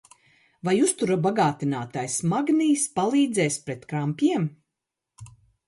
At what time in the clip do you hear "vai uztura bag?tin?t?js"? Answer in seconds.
0.69-2.17